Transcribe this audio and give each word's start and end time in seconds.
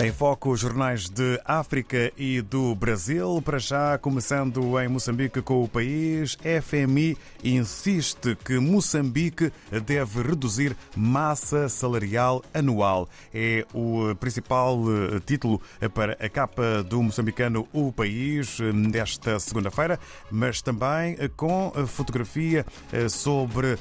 Em 0.00 0.12
foco, 0.12 0.50
os 0.50 0.60
jornais 0.60 1.08
de 1.08 1.40
África 1.44 2.12
e 2.16 2.40
do 2.40 2.72
Brasil. 2.72 3.42
Para 3.44 3.58
já, 3.58 3.98
começando 3.98 4.80
em 4.80 4.86
Moçambique 4.86 5.42
com 5.42 5.64
o 5.64 5.68
país, 5.68 6.38
FMI 6.62 7.18
insiste 7.42 8.36
que 8.44 8.60
Moçambique 8.60 9.52
deve 9.84 10.22
reduzir 10.22 10.76
massa 10.96 11.68
salarial 11.68 12.44
anual. 12.54 13.08
É 13.34 13.66
o 13.74 14.14
principal 14.14 14.78
eh, 14.88 15.18
título 15.26 15.60
para 15.92 16.12
a 16.20 16.28
capa 16.28 16.84
do 16.84 17.02
moçambicano 17.02 17.66
O 17.72 17.90
País 17.90 18.58
desta 18.92 19.40
segunda-feira, 19.40 19.98
mas 20.30 20.62
também 20.62 21.16
com 21.36 21.72
fotografia 21.88 22.64
eh, 22.92 23.08
sobre 23.08 23.76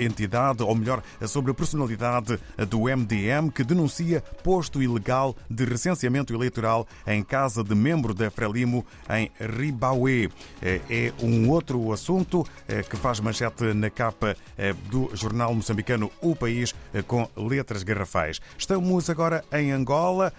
entidade, 0.00 0.64
ou 0.64 0.74
melhor, 0.74 1.00
sobre 1.28 1.52
a 1.52 1.54
personalidade 1.54 2.40
do 2.68 2.84
MDM 2.84 3.50
que 3.54 3.62
denuncia 3.62 4.20
posto 4.42 4.82
ilegal 4.82 4.95
ilegal 4.96 5.36
de 5.48 5.64
recenseamento 5.64 6.34
eleitoral 6.34 6.86
em 7.06 7.22
casa 7.22 7.62
de 7.62 7.74
membro 7.74 8.14
da 8.14 8.30
Frelimo 8.30 8.84
em 9.10 9.30
Ribaué. 9.38 10.28
É, 10.62 10.80
é 10.88 11.12
um 11.22 11.50
outro 11.50 11.92
assunto 11.92 12.44
é, 12.66 12.82
que 12.82 12.96
faz 12.96 13.20
manchete 13.20 13.74
na 13.74 13.90
capa 13.90 14.36
é, 14.56 14.72
do 14.72 15.10
jornal 15.14 15.54
moçambicano 15.54 16.10
O 16.20 16.34
País 16.34 16.74
com 17.06 17.28
letras 17.36 17.82
garrafais. 17.82 18.40
Estamos 18.56 19.10
agora 19.10 19.44
em 19.52 19.70
Angola 19.70 20.32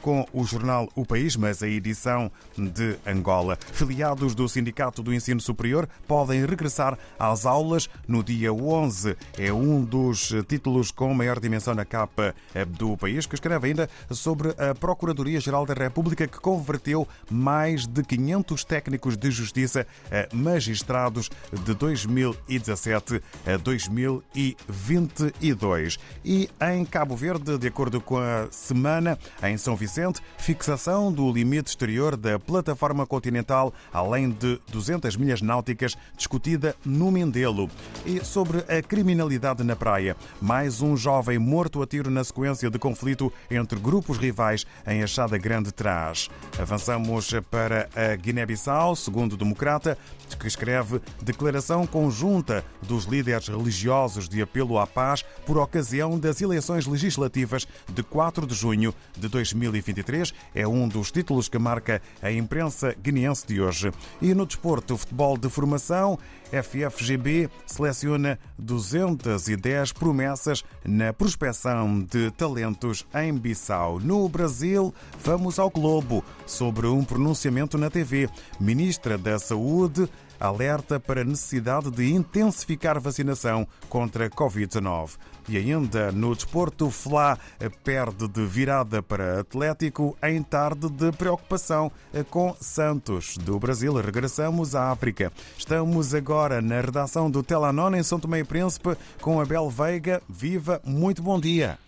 com 0.00 0.26
o 0.32 0.44
jornal 0.44 0.88
O 0.94 1.04
País, 1.04 1.36
mas 1.36 1.62
a 1.62 1.68
edição 1.68 2.30
de 2.56 2.96
Angola. 3.06 3.58
Filiados 3.72 4.34
do 4.34 4.48
Sindicato 4.48 5.02
do 5.02 5.12
Ensino 5.12 5.40
Superior 5.40 5.88
podem 6.06 6.44
regressar 6.44 6.98
às 7.18 7.44
aulas 7.44 7.88
no 8.06 8.22
dia 8.22 8.52
11. 8.52 9.16
É 9.36 9.52
um 9.52 9.84
dos 9.84 10.32
títulos 10.48 10.90
com 10.90 11.12
maior 11.12 11.38
dimensão 11.38 11.74
na 11.74 11.84
capa 11.84 12.34
do 12.78 12.96
país, 12.96 13.26
que 13.26 13.34
escreve 13.34 13.68
ainda 13.68 13.88
sobre 14.10 14.48
a 14.50 14.74
Procuradoria-Geral 14.74 15.64
da 15.66 15.74
República 15.74 16.26
que 16.26 16.38
converteu 16.38 17.06
mais 17.30 17.86
de 17.86 18.02
500 18.02 18.64
técnicos 18.64 19.16
de 19.16 19.30
justiça 19.30 19.86
a 20.10 20.26
magistrados 20.34 21.30
de 21.64 21.74
2017 21.74 23.22
a 23.46 23.56
2022. 23.56 25.98
E 26.24 26.50
em 26.60 26.84
Cabo 26.84 27.14
Verde, 27.16 27.56
de 27.58 27.68
acordo 27.68 28.00
com 28.00 28.18
a 28.18 28.48
semana, 28.50 29.16
em 29.42 29.56
São 29.56 29.76
Vicente, 29.76 30.20
fixação 30.38 31.12
do 31.12 31.30
limite 31.32 31.70
exterior 31.70 32.16
da 32.16 32.38
plataforma 32.38 33.06
continental 33.06 33.72
além 33.92 34.30
de 34.30 34.60
200 34.70 35.16
milhas 35.16 35.42
náuticas 35.42 35.96
discutida 36.16 36.74
no 36.84 37.10
Mindelo. 37.10 37.68
E 38.04 38.24
sobre 38.24 38.58
a 38.68 38.82
criminalidade 38.82 39.64
na 39.64 39.76
praia, 39.76 40.16
mais 40.40 40.80
um 40.80 40.96
jovem 40.96 41.38
morto 41.38 41.82
a 41.82 41.86
tiro 41.86 42.10
na 42.10 42.24
sequência 42.24 42.70
de 42.70 42.78
conflito 42.78 43.32
entre 43.50 43.78
grupos 43.88 44.18
rivais 44.18 44.66
em 44.86 45.02
Achada 45.02 45.38
Grande 45.38 45.72
Trás. 45.72 46.28
Avançamos 46.60 47.30
para 47.50 47.88
a 47.96 48.14
Guiné-Bissau, 48.16 48.94
segundo 48.94 49.32
o 49.32 49.36
Democrata, 49.38 49.96
que 50.38 50.46
escreve 50.46 51.00
declaração 51.22 51.86
conjunta 51.86 52.62
dos 52.82 53.06
líderes 53.06 53.48
religiosos 53.48 54.28
de 54.28 54.42
apelo 54.42 54.78
à 54.78 54.86
paz 54.86 55.24
por 55.46 55.56
ocasião 55.56 56.18
das 56.18 56.42
eleições 56.42 56.86
legislativas 56.86 57.66
de 57.88 58.02
4 58.02 58.46
de 58.46 58.54
junho 58.54 58.94
de 59.16 59.26
2023. 59.26 60.34
É 60.54 60.68
um 60.68 60.86
dos 60.86 61.10
títulos 61.10 61.48
que 61.48 61.58
marca 61.58 62.02
a 62.20 62.30
imprensa 62.30 62.94
guineense 63.02 63.46
de 63.46 63.58
hoje. 63.58 63.90
E 64.20 64.34
no 64.34 64.44
desporto, 64.44 64.98
futebol 64.98 65.38
de 65.38 65.48
formação, 65.48 66.18
FFGB 66.50 67.48
seleciona 67.66 68.38
210 68.58 69.92
promessas 69.92 70.64
na 70.84 71.12
prospecção 71.12 72.02
de 72.02 72.30
talentos 72.32 73.06
em 73.14 73.32
Bissau. 73.34 73.77
No 74.02 74.28
Brasil, 74.28 74.92
vamos 75.22 75.58
ao 75.58 75.70
Globo 75.70 76.24
sobre 76.44 76.88
um 76.88 77.04
pronunciamento 77.04 77.78
na 77.78 77.88
TV. 77.88 78.28
Ministra 78.58 79.16
da 79.16 79.38
Saúde 79.38 80.08
alerta 80.40 81.00
para 81.00 81.22
a 81.22 81.24
necessidade 81.24 81.90
de 81.90 82.12
intensificar 82.12 83.00
vacinação 83.00 83.66
contra 83.88 84.26
a 84.26 84.30
Covid-19. 84.30 85.10
E 85.48 85.56
ainda 85.56 86.12
no 86.12 86.34
desporto, 86.34 86.90
Flá 86.90 87.38
perde 87.82 88.28
de 88.28 88.44
virada 88.44 89.02
para 89.02 89.40
Atlético 89.40 90.16
em 90.22 90.42
tarde 90.42 90.90
de 90.90 91.10
preocupação 91.12 91.90
com 92.30 92.54
Santos. 92.60 93.36
Do 93.38 93.58
Brasil, 93.58 93.94
regressamos 93.94 94.74
à 94.74 94.90
África. 94.90 95.32
Estamos 95.56 96.14
agora 96.14 96.60
na 96.60 96.80
redação 96.80 97.30
do 97.30 97.42
Telanon 97.42 97.94
em 97.94 98.02
São 98.02 98.20
Tomé 98.20 98.40
e 98.40 98.44
Príncipe 98.44 98.96
com 99.20 99.40
Abel 99.40 99.70
Veiga. 99.70 100.20
Viva, 100.28 100.80
muito 100.84 101.22
bom 101.22 101.40
dia. 101.40 101.78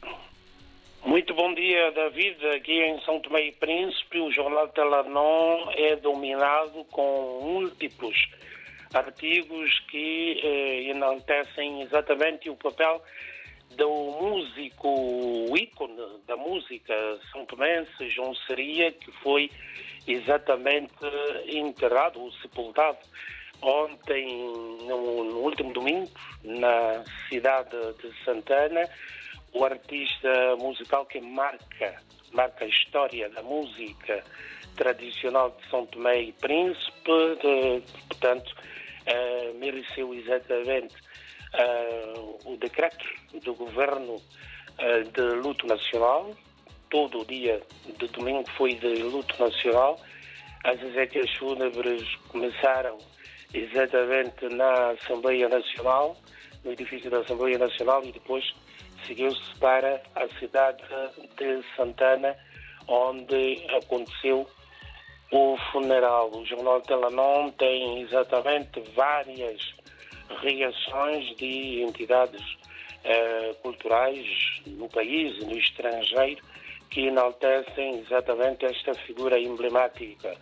Muito 1.04 1.34
bom 1.34 1.54
dia, 1.54 1.90
David. 1.92 2.46
Aqui 2.48 2.82
em 2.82 3.00
São 3.00 3.20
Tomé 3.20 3.46
e 3.46 3.52
Príncipe, 3.52 4.20
o 4.20 4.30
jornal 4.30 4.68
Telanon 4.68 5.70
é 5.74 5.96
dominado 5.96 6.84
com 6.90 7.40
múltiplos 7.42 8.16
artigos 8.92 9.78
que 9.90 10.40
eh, 10.42 10.90
enaltecem 10.90 11.82
exatamente 11.82 12.50
o 12.50 12.56
papel 12.56 13.02
do 13.76 13.88
músico, 14.20 14.88
o 15.50 15.56
ícone 15.56 15.96
da 16.26 16.36
música 16.36 16.94
são 17.32 17.46
tomense, 17.46 18.10
João 18.10 18.34
Seria, 18.34 18.92
que 18.92 19.10
foi 19.22 19.50
exatamente 20.06 20.92
enterrado 21.46 22.20
ou 22.20 22.32
sepultado 22.32 22.98
ontem, 23.62 24.26
no, 24.86 25.24
no, 25.24 25.38
último 25.38 25.72
domingo, 25.72 26.10
na 26.42 27.04
cidade 27.28 27.76
de 28.02 28.24
Santana, 28.24 28.88
o 29.52 29.64
artista 29.64 30.56
musical 30.58 31.06
que 31.06 31.20
marca, 31.20 32.02
marca 32.32 32.64
a 32.64 32.68
história 32.68 33.28
da 33.30 33.42
música 33.42 34.22
tradicional 34.76 35.50
de 35.50 35.68
São 35.68 35.86
Tomé 35.86 36.22
e 36.22 36.32
Príncipe, 36.32 37.36
de, 37.42 37.82
portanto, 38.08 38.54
uh, 39.06 39.58
mereceu 39.58 40.14
exatamente 40.14 40.94
uh, 41.54 42.38
o 42.44 42.56
decreto 42.56 43.04
do 43.42 43.54
governo 43.54 44.14
uh, 44.14 45.10
de 45.12 45.22
luto 45.42 45.66
nacional. 45.66 46.30
Todo 46.88 47.20
o 47.20 47.24
dia 47.24 47.60
de 47.98 48.06
domingo 48.08 48.48
foi 48.56 48.74
de 48.74 49.02
luto 49.02 49.40
nacional. 49.42 50.00
As 50.64 50.80
exéquias 50.82 51.30
fúnebres 51.36 52.02
começaram 52.28 52.98
exatamente 53.52 54.48
na 54.54 54.90
Assembleia 54.90 55.48
Nacional, 55.48 56.16
no 56.64 56.72
edifício 56.72 57.10
da 57.10 57.18
Assembleia 57.20 57.58
Nacional, 57.58 58.04
e 58.04 58.12
depois 58.12 58.44
seguiu-se 59.06 59.54
para 59.58 60.02
a 60.14 60.28
cidade 60.38 60.82
de 61.36 61.62
Santana, 61.76 62.36
onde 62.88 63.64
aconteceu 63.76 64.48
o 65.30 65.56
funeral. 65.72 66.30
O 66.34 66.44
Jornal 66.44 66.80
Telanon 66.80 67.50
tem 67.50 68.02
exatamente 68.02 68.80
várias 68.94 69.74
reações 70.42 71.36
de 71.36 71.82
entidades 71.82 72.42
uh, 72.42 73.54
culturais 73.62 74.26
no 74.66 74.88
país 74.88 75.36
e 75.40 75.44
no 75.44 75.56
estrangeiro 75.58 76.42
que 76.90 77.06
enaltecem 77.06 78.00
exatamente 78.00 78.64
esta 78.64 78.94
figura 78.94 79.38
emblemática 79.38 80.36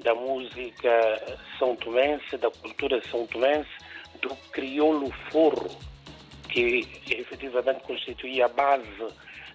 da 0.00 0.14
música 0.14 1.22
são 1.58 1.74
tomense, 1.76 2.36
da 2.36 2.50
cultura 2.50 3.00
são 3.10 3.26
tomense, 3.26 3.70
do 4.20 4.34
crioulo 4.52 5.10
forro, 5.30 5.70
que 6.56 6.88
efetivamente 7.10 7.82
constituía 7.82 8.46
a 8.46 8.48
base 8.48 9.08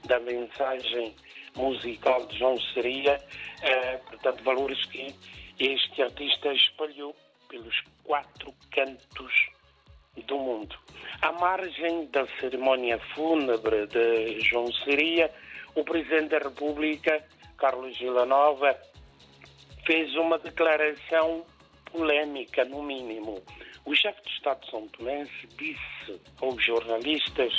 da 0.06 0.20
mensagem 0.20 1.16
musical 1.56 2.28
de 2.28 2.38
João 2.38 2.60
Seria, 2.74 3.18
eh, 3.64 3.98
portanto, 4.08 4.44
valores 4.44 4.86
que 4.86 5.08
este 5.60 6.04
artista 6.04 6.54
espalhou 6.54 7.16
pelos 7.50 7.76
quatro 8.04 8.54
cantos 8.70 9.34
do 10.28 10.38
mundo. 10.38 10.78
À 11.24 11.32
margem 11.32 12.06
da 12.12 12.28
cerimónia 12.40 13.00
fúnebre 13.16 13.88
de 13.88 14.40
João 14.42 14.72
Seria, 14.72 15.32
o 15.74 15.84
Presidente 15.84 16.30
da 16.30 16.38
República, 16.38 17.26
Carlos 17.58 17.98
Villanova, 17.98 18.78
fez 19.88 20.14
uma 20.16 20.38
declaração 20.38 21.44
polémica, 21.92 22.64
no 22.64 22.84
mínimo. 22.84 23.42
O 23.86 23.96
chefe 23.96 24.22
de 24.24 24.30
Estado 24.30 24.66
São 24.68 24.88
Tomé 24.90 25.26
disse 25.58 26.22
aos 26.40 26.64
jornalistas 26.64 27.54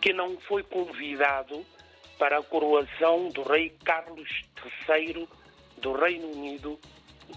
que 0.00 0.12
não 0.12 0.38
foi 0.40 0.62
convidado 0.62 1.64
para 2.18 2.38
a 2.38 2.42
coroação 2.42 3.28
do 3.30 3.42
rei 3.42 3.70
Carlos 3.84 4.28
III 4.86 5.26
do 5.78 5.92
Reino 5.92 6.30
Unido 6.30 6.78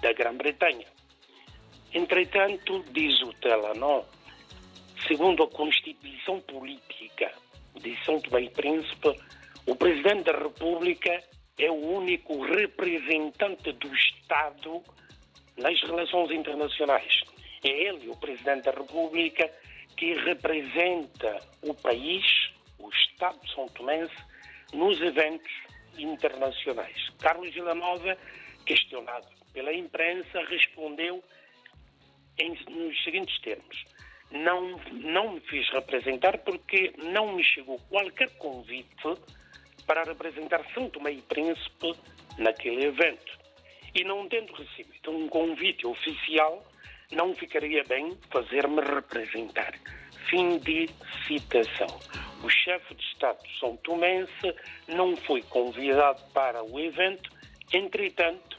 da 0.01 0.13
Grã-Bretanha. 0.13 0.87
Entretanto, 1.93 2.83
diz 2.91 3.21
o 3.21 3.33
Telanó, 3.33 4.03
segundo 5.07 5.43
a 5.43 5.49
Constituição 5.49 6.39
Política 6.41 7.31
de 7.75 7.97
São 8.05 8.19
Tomé 8.21 8.43
e 8.43 8.49
Príncipe, 8.49 9.15
o 9.65 9.75
Presidente 9.75 10.23
da 10.23 10.37
República 10.37 11.23
é 11.57 11.71
o 11.71 11.97
único 11.97 12.41
representante 12.43 13.71
do 13.73 13.93
Estado 13.93 14.83
nas 15.57 15.81
relações 15.81 16.31
internacionais. 16.31 17.23
É 17.63 17.69
ele, 17.69 18.09
o 18.09 18.15
Presidente 18.15 18.63
da 18.65 18.71
República, 18.71 19.51
que 19.97 20.13
representa 20.13 21.39
o 21.61 21.73
país, 21.73 22.51
o 22.77 22.89
Estado 22.89 23.39
São 23.53 23.67
Tomense, 23.67 24.15
nos 24.73 24.99
eventos 25.01 25.51
internacionais. 25.97 27.09
Carlos 27.19 27.53
Villanova, 27.53 28.17
questionado 28.65 29.27
pela 29.53 29.73
imprensa, 29.73 30.41
respondeu 30.45 31.23
em, 32.37 32.57
nos 32.69 33.03
seguintes 33.03 33.37
termos. 33.41 33.83
Não, 34.31 34.79
não 34.91 35.33
me 35.33 35.39
fiz 35.41 35.67
representar 35.69 36.37
porque 36.39 36.93
não 36.97 37.33
me 37.33 37.43
chegou 37.43 37.79
qualquer 37.89 38.29
convite 38.37 38.89
para 39.85 40.03
representar 40.03 40.63
São 40.73 40.89
Tomé 40.89 41.13
e 41.13 41.21
Príncipe 41.23 41.93
naquele 42.37 42.85
evento. 42.85 43.39
E 43.95 44.03
não 44.03 44.29
tendo 44.29 44.53
recebido 44.53 45.09
um 45.11 45.27
convite 45.27 45.87
oficial, 45.87 46.63
não 47.11 47.35
ficaria 47.35 47.83
bem 47.85 48.17
fazer-me 48.31 48.81
representar. 48.81 49.73
Fim 50.29 50.57
de 50.59 50.87
citação. 51.27 51.87
O 52.43 52.49
chefe 52.49 52.93
de 52.95 53.03
Estado 53.03 53.39
São 53.59 53.75
Tomense 53.77 54.55
não 54.87 55.15
foi 55.15 55.41
convidado 55.41 56.21
para 56.33 56.63
o 56.63 56.79
evento, 56.79 57.29
entretanto, 57.73 58.57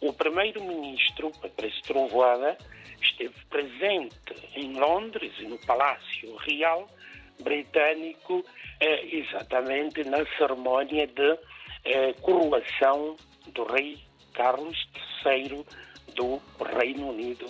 o 0.00 0.12
primeiro-ministro, 0.12 1.30
Patrício 1.40 1.82
Trovoada, 1.84 2.56
esteve 3.00 3.34
presente 3.48 4.34
em 4.54 4.74
Londres 4.74 5.32
e 5.38 5.44
no 5.44 5.58
Palácio 5.66 6.36
Real 6.36 6.88
britânico, 7.40 8.44
eh, 8.80 9.16
exatamente 9.16 10.04
na 10.04 10.24
cerimónia 10.36 11.06
de 11.06 11.38
eh, 11.84 12.12
coroação 12.20 13.16
do 13.48 13.64
rei 13.64 13.98
Carlos 14.34 14.76
III 15.24 15.64
do 16.14 16.40
Reino 16.76 17.10
Unido 17.10 17.46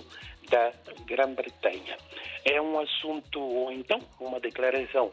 da 0.49 0.73
Grã-Bretanha. 1.07 1.97
É 2.45 2.61
um 2.61 2.79
assunto, 2.79 3.41
ou 3.41 3.73
então, 3.73 3.99
uma 4.21 4.41
declaração, 4.41 5.13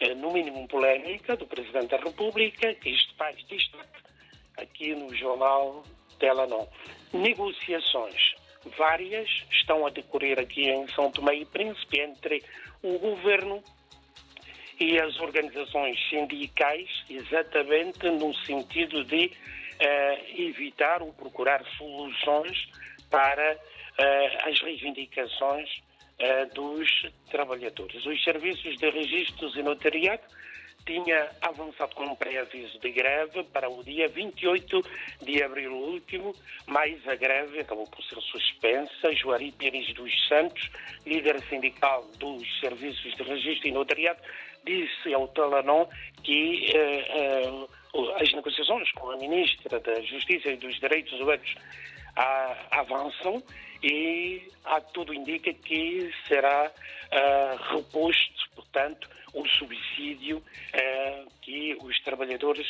eh, 0.00 0.14
no 0.14 0.32
mínimo 0.32 0.66
polémica, 0.68 1.36
do 1.36 1.46
Presidente 1.46 1.88
da 1.88 1.98
República, 1.98 2.74
que 2.74 2.90
isto 2.90 3.14
faz 3.16 3.36
destaque 3.46 4.00
aqui 4.56 4.94
no 4.94 5.14
jornal 5.14 5.82
Telanon. 6.18 6.66
Negociações 7.12 8.34
várias 8.76 9.28
estão 9.50 9.86
a 9.86 9.90
decorrer 9.90 10.38
aqui 10.38 10.68
em 10.68 10.86
São 10.88 11.10
Tomé 11.10 11.34
e 11.36 11.44
Príncipe 11.46 12.00
entre 12.00 12.42
o 12.82 12.98
governo 12.98 13.62
e 14.78 14.98
as 14.98 15.18
organizações 15.20 15.98
sindicais, 16.08 16.88
exatamente 17.08 18.08
no 18.10 18.34
sentido 18.46 19.04
de 19.04 19.30
uh, 19.80 20.40
evitar 20.40 21.02
ou 21.02 21.12
procurar 21.12 21.64
soluções 21.76 22.68
para 23.10 23.54
uh, 23.54 24.48
as 24.48 24.60
reivindicações 24.60 25.68
uh, 25.78 26.54
dos 26.54 26.88
trabalhadores. 27.30 28.04
Os 28.04 28.22
serviços 28.22 28.76
de 28.76 28.90
registros 28.90 29.56
e 29.56 29.62
notariado 29.62 30.22
tinha 30.86 31.30
avançado 31.40 31.94
com 31.94 32.04
um 32.04 32.14
pré-aviso 32.14 32.78
de 32.80 32.90
greve 32.90 33.44
para 33.44 33.68
o 33.68 33.82
dia 33.84 34.08
28 34.08 34.82
de 35.22 35.42
abril 35.42 35.72
último, 35.72 36.34
mas 36.66 37.06
a 37.06 37.14
greve 37.14 37.60
acabou 37.60 37.86
por 37.86 38.02
ser 38.04 38.20
suspensa. 38.20 39.12
Joari 39.12 39.52
Pires 39.52 39.92
dos 39.94 40.12
Santos, 40.28 40.70
líder 41.06 41.40
sindical 41.42 42.04
dos 42.18 42.42
serviços 42.60 43.14
de 43.14 43.22
registro 43.22 43.68
e 43.68 43.72
notariado, 43.72 44.20
disse 44.64 45.12
ao 45.14 45.28
Talanon 45.28 45.86
que 46.22 46.70
eh, 46.74 47.06
eh, 47.08 47.66
as 48.20 48.32
negociações 48.32 48.90
com 48.92 49.10
a 49.10 49.16
Ministra 49.16 49.80
da 49.80 50.00
Justiça 50.02 50.50
e 50.50 50.56
dos 50.56 50.78
Direitos 50.78 51.12
Humanos 51.20 51.54
avançam 52.70 53.42
e 53.82 54.42
a 54.64 54.80
tudo 54.80 55.14
indica 55.14 55.52
que 55.54 56.12
será 56.26 56.70
ah, 57.12 57.56
reposto, 57.74 58.50
portanto, 58.54 59.08
o 59.34 59.46
subsídio 59.48 60.38
uh, 60.38 61.30
que 61.42 61.76
os 61.82 62.00
trabalhadores 62.02 62.66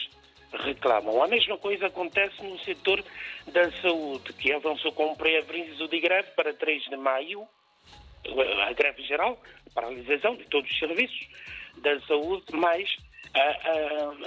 reclamam. 0.53 1.23
A 1.23 1.29
mesma 1.29 1.57
coisa 1.59 1.87
acontece 1.87 2.43
no 2.43 2.59
setor 2.61 3.03
da 3.47 3.71
saúde, 3.81 4.33
que 4.35 4.53
avançou 4.53 4.93
com 4.93 5.13
um 5.13 5.15
pré-aviso 5.15 5.89
de 5.89 6.01
greve 6.01 6.31
para 6.33 6.53
3 6.53 6.85
de 6.85 6.97
maio, 6.97 7.47
a 8.67 8.73
greve 8.73 9.03
geral, 9.03 9.41
paralisação 9.75 10.37
de 10.37 10.45
todos 10.45 10.71
os 10.71 10.79
serviços 10.79 11.29
da 11.79 11.99
saúde, 12.03 12.45
mas 12.53 12.91
uh, 12.91 12.95
uh, 12.95 13.10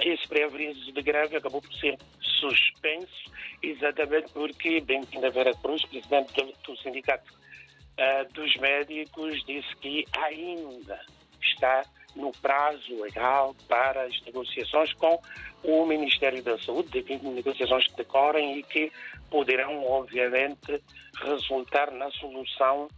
esse 0.00 0.26
pré-aviso 0.28 0.92
de 0.92 1.02
greve 1.02 1.36
acabou 1.36 1.60
por 1.60 1.72
ser 1.74 1.98
suspenso, 2.20 3.30
exatamente 3.62 4.30
porque 4.32 4.80
Bentinho 4.80 5.30
Vera 5.30 5.54
Cruz, 5.54 5.84
presidente 5.84 6.32
do 6.66 6.76
Sindicato 6.78 7.32
uh, 7.32 8.32
dos 8.32 8.56
Médicos, 8.56 9.44
disse 9.44 9.76
que 9.76 10.04
ainda 10.16 11.00
está 11.40 11.84
no 12.16 12.32
prazo 12.32 13.02
legal 13.02 13.54
para 13.68 14.04
as 14.04 14.20
negociações 14.22 14.92
com 14.94 15.20
o 15.62 15.84
Ministério 15.86 16.42
da 16.42 16.56
Saúde, 16.58 17.02
de 17.02 17.18
negociações 17.18 17.86
que 17.88 17.96
decorrem 17.96 18.58
e 18.58 18.62
que 18.62 18.92
poderão, 19.30 19.84
obviamente, 19.84 20.80
resultar 21.20 21.90
na 21.90 22.10
solução 22.12 22.88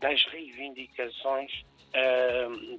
das 0.00 0.24
reivindicações 0.24 1.64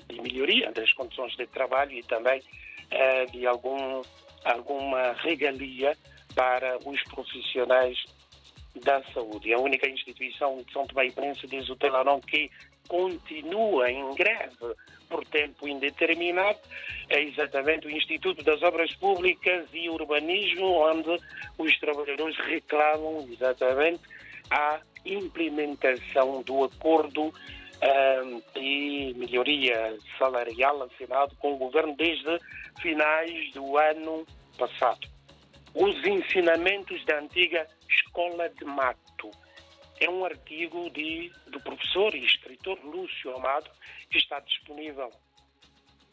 de 0.07 0.21
melhoria 0.21 0.71
das 0.71 0.91
condições 0.93 1.35
de 1.35 1.45
trabalho 1.47 1.91
e 1.91 2.03
também 2.03 2.39
uh, 2.39 3.31
de 3.31 3.45
algum, 3.45 4.01
alguma 4.43 5.13
regalia 5.13 5.97
para 6.35 6.77
os 6.85 7.03
profissionais 7.03 7.97
da 8.83 9.03
saúde. 9.13 9.53
A 9.53 9.59
única 9.59 9.89
instituição 9.89 10.57
de 10.63 10.71
São 10.71 10.87
Tomé 10.87 11.07
e 11.07 11.11
Príncipe, 11.11 11.47
diz 11.47 11.69
o 11.69 11.75
Telarão, 11.75 12.21
que 12.21 12.49
continua 12.87 13.91
em 13.91 14.13
greve 14.15 14.75
por 15.09 15.25
tempo 15.25 15.67
indeterminado, 15.67 16.59
é 17.09 17.21
exatamente 17.21 17.85
o 17.87 17.91
Instituto 17.91 18.43
das 18.43 18.61
Obras 18.63 18.93
Públicas 18.95 19.67
e 19.73 19.89
Urbanismo, 19.89 20.65
onde 20.65 21.17
os 21.57 21.79
trabalhadores 21.79 22.37
reclamam 22.37 23.27
exatamente 23.29 24.01
a 24.49 24.79
implementação 25.05 26.41
do 26.43 26.63
acordo 26.63 27.33
de 28.53 29.13
melhoria 29.17 29.97
salarial 30.17 30.83
assinado 30.83 31.35
com 31.37 31.53
o 31.53 31.57
governo 31.57 31.95
desde 31.95 32.37
finais 32.79 33.51
do 33.53 33.77
ano 33.77 34.25
passado. 34.57 35.07
Os 35.73 35.95
ensinamentos 36.05 37.03
da 37.05 37.19
antiga 37.19 37.65
Escola 37.89 38.49
de 38.49 38.65
Mato 38.65 39.31
é 39.99 40.09
um 40.09 40.25
artigo 40.25 40.89
de, 40.89 41.31
do 41.47 41.59
professor 41.61 42.13
e 42.13 42.25
escritor 42.25 42.77
Lúcio 42.83 43.35
Amado, 43.35 43.69
que 44.09 44.17
está 44.17 44.39
disponível 44.39 45.09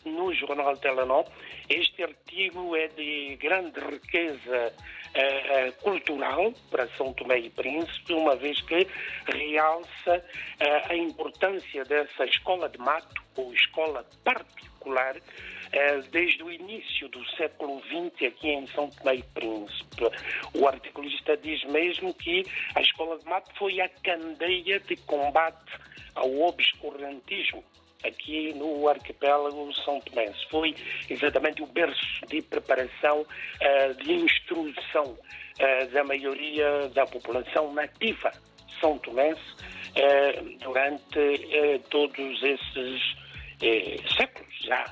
no 0.04 0.32
jornal 0.32 0.76
Telenor. 0.76 1.24
Este 1.68 2.02
artigo 2.02 2.76
é 2.76 2.88
de 2.88 3.36
grande 3.36 3.80
riqueza 3.80 4.74
uh, 5.14 5.72
cultural 5.82 6.52
para 6.70 6.86
São 6.96 7.12
Tomé 7.12 7.38
e 7.38 7.50
Príncipe, 7.50 8.12
uma 8.12 8.36
vez 8.36 8.60
que 8.62 8.86
realça 9.26 10.16
uh, 10.16 10.92
a 10.92 10.96
importância 10.96 11.84
dessa 11.84 12.24
escola 12.24 12.68
de 12.68 12.78
mato, 12.78 13.22
ou 13.36 13.52
escola 13.54 14.04
particular, 14.24 15.16
eh, 15.72 16.00
desde 16.10 16.42
o 16.42 16.50
início 16.50 17.08
do 17.08 17.24
século 17.36 17.80
XX 17.82 18.26
aqui 18.26 18.48
em 18.48 18.66
São 18.68 18.90
Tomé 18.90 19.16
e 19.16 19.22
Príncipe. 19.22 20.02
O 20.54 20.66
articulista 20.66 21.36
diz 21.36 21.62
mesmo 21.64 22.12
que 22.14 22.42
a 22.74 22.80
Escola 22.80 23.18
de 23.18 23.24
Mato 23.26 23.50
foi 23.56 23.80
a 23.80 23.88
candeia 23.88 24.80
de 24.80 24.96
combate 24.96 25.78
ao 26.14 26.40
obscurantismo 26.40 27.62
aqui 28.04 28.52
no 28.54 28.88
arquipélago 28.88 29.72
São 29.84 30.00
Tomé. 30.00 30.32
Foi 30.50 30.74
exatamente 31.08 31.62
o 31.62 31.66
berço 31.66 32.26
de 32.28 32.42
preparação, 32.42 33.22
uh, 33.22 33.94
de 34.02 34.12
instrução 34.12 35.04
uh, 35.04 35.90
da 35.92 36.04
maioria 36.04 36.88
da 36.90 37.06
população 37.06 37.72
nativa 37.72 38.30
são 38.80 38.98
tomense 38.98 39.42
uh, 39.42 40.58
durante 40.60 41.80
todos 41.90 42.42
esses 42.42 43.02
séculos 44.16 44.54
já 44.62 44.84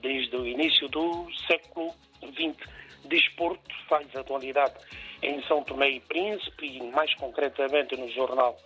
desde 0.00 0.36
o 0.36 0.46
início 0.46 0.88
do 0.88 1.28
século 1.48 1.92
XX. 2.22 2.56
Desporto 3.04 3.74
faz 3.88 4.14
atualidade 4.14 4.74
em 5.22 5.42
São 5.42 5.62
Tomé 5.64 5.90
e 5.90 6.00
Príncipe 6.00 6.66
e 6.66 6.82
mais 6.90 7.12
concretamente 7.16 7.96
no 7.96 8.08
jornal 8.10 8.56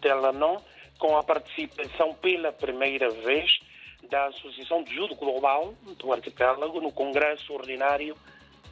Telanon, 0.00 0.58
com 0.98 1.16
a 1.16 1.22
participação 1.22 2.14
pela 2.14 2.52
primeira 2.52 3.10
vez 3.10 3.58
da 4.08 4.26
Associação 4.26 4.82
de 4.82 4.94
Judo 4.94 5.14
Global 5.14 5.74
do 5.98 6.12
Arquipélago 6.12 6.80
no 6.80 6.92
Congresso 6.92 7.52
Ordinário 7.52 8.16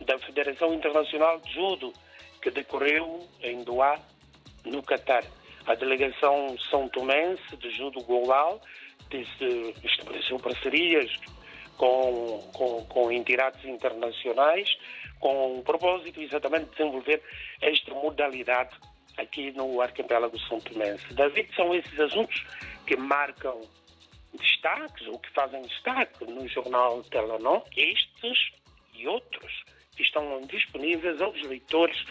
da 0.07 0.19
Federação 0.19 0.75
Internacional 0.75 1.41
de 1.41 1.53
Judo, 1.53 1.93
que 2.43 2.51
decorreu 2.51 3.27
em 3.43 3.63
Doha, 3.63 3.99
no 4.65 4.83
Catar. 4.83 5.25
A 5.67 5.75
delegação 5.75 6.57
São 6.71 6.89
Tomense 6.89 7.57
de 7.57 7.71
Judo 7.71 8.03
Global 8.03 8.61
estabeleceu 9.83 10.39
parcerias 10.39 11.11
com, 11.77 12.51
com, 12.53 12.85
com 12.87 13.13
entidades 13.13 13.65
internacionais 13.65 14.69
com 15.21 15.59
o 15.59 15.63
propósito 15.63 16.21
exatamente 16.21 16.67
de 16.67 16.77
desenvolver 16.77 17.23
esta 17.63 17.95
modalidade 17.95 18.77
aqui 19.17 19.53
no 19.53 19.81
arquipélago 19.81 20.39
São 20.41 20.61
Tomense. 20.61 21.13
David, 21.15 21.55
são 21.55 21.75
esses 21.75 21.99
assuntos 22.01 22.45
que 22.87 22.97
marcam 22.97 23.61
destaques 24.39 25.07
ou 25.07 25.19
que 25.19 25.31
fazem 25.31 25.63
destaque 25.63 26.25
no 26.25 26.47
jornal 26.49 27.03
Telanon, 27.05 27.63
estes 27.77 28.53
e 28.95 29.07
outros 29.07 29.65
que 29.97 30.03
estão 30.03 30.41
disponíveis 30.43 31.21
aos 31.21 31.41
leitores 31.43 32.05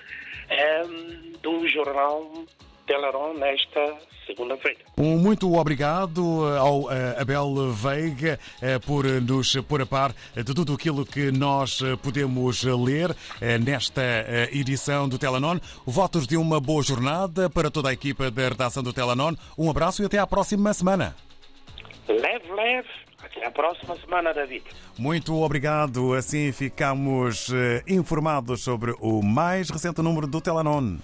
um, 0.85 1.31
do 1.39 1.67
jornal 1.67 2.45
Teleron 2.85 3.33
nesta 3.33 3.97
segunda-feira. 4.25 4.79
Um 4.97 5.17
muito 5.17 5.53
obrigado 5.55 6.45
ao 6.57 6.89
Abel 7.19 7.71
Veiga 7.71 8.39
por 8.85 9.05
nos 9.05 9.55
pôr 9.67 9.81
a 9.81 9.85
par 9.85 10.13
de 10.35 10.53
tudo 10.53 10.73
aquilo 10.73 11.05
que 11.05 11.31
nós 11.31 11.79
podemos 12.01 12.63
ler 12.63 13.15
nesta 13.61 14.01
edição 14.51 15.07
do 15.07 15.17
Telanon. 15.17 15.59
Votos 15.85 16.25
de 16.27 16.37
uma 16.37 16.59
boa 16.59 16.83
jornada 16.83 17.49
para 17.49 17.69
toda 17.69 17.89
a 17.89 17.93
equipa 17.93 18.29
da 18.31 18.49
redação 18.49 18.83
do 18.83 18.93
Telanon. 18.93 19.33
Um 19.57 19.69
abraço 19.69 20.01
e 20.01 20.05
até 20.05 20.17
à 20.17 20.27
próxima 20.27 20.73
semana. 20.73 21.15
Leve, 22.07 22.51
leve. 22.51 22.89
Até 23.23 23.45
à 23.45 23.51
próxima 23.51 23.95
semana, 23.95 24.33
David. 24.33 24.65
Muito 24.97 25.33
obrigado. 25.41 26.13
Assim 26.13 26.51
ficamos 26.51 27.49
informados 27.87 28.61
sobre 28.61 28.93
o 28.99 29.21
mais 29.23 29.69
recente 29.69 30.01
número 30.01 30.27
do 30.27 30.41
Telanon. 30.41 30.97